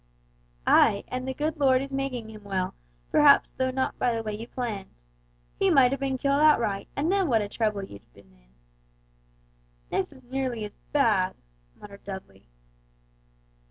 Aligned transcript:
"Ay, 0.65 1.03
and 1.09 1.27
the 1.27 1.33
good 1.35 1.59
Lord 1.59 1.79
is 1.79 1.93
making 1.93 2.27
him 2.31 2.43
well 2.43 2.73
perhaps 3.11 3.51
though 3.51 3.69
not 3.69 3.99
by 3.99 4.15
the 4.15 4.23
way 4.23 4.33
you 4.33 4.47
planned. 4.47 4.89
He 5.59 5.69
might 5.69 5.93
a 5.93 5.97
been 5.99 6.17
killed 6.17 6.41
outright, 6.41 6.87
and 6.95 7.11
then 7.11 7.27
what 7.27 7.43
a 7.43 7.47
trouble 7.47 7.83
you'd 7.83 8.01
have 8.01 8.13
been 8.15 8.33
in." 8.33 8.49
"This 9.91 10.11
is 10.11 10.23
nearly 10.23 10.65
as 10.65 10.73
bad," 10.91 11.35
muttered 11.75 12.03
Dudley. 12.03 12.47